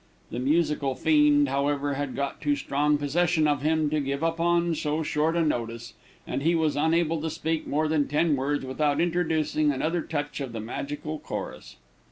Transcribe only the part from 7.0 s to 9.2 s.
to speak more than ten words without